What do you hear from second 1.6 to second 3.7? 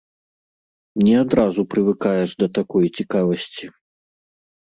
прывыкаеш да такой цікавасці.